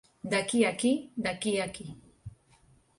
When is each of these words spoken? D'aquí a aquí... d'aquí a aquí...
D'aquí 0.29 0.61
a 0.69 0.71
aquí... 0.71 0.93
d'aquí 1.27 1.55
a 1.61 1.69
aquí... 1.69 1.89